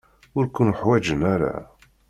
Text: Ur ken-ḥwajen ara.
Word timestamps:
Ur 0.37 0.45
ken-ḥwajen 0.47 1.21
ara. 1.33 1.55